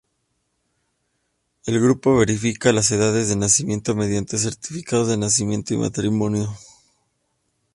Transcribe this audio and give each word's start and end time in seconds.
El 1.67 1.79
grupo 1.79 2.17
verifica 2.17 2.73
las 2.73 2.89
edades 2.89 3.29
de 3.29 3.35
nacimiento 3.35 3.95
mediante 3.95 4.39
certificados 4.39 5.09
de 5.09 5.17
nacimiento 5.17 5.75
y 5.75 5.77
de 5.77 5.83
matrimonio. 5.83 6.49